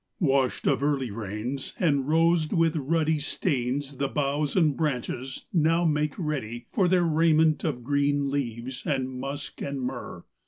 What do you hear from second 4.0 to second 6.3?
boughs and branches now make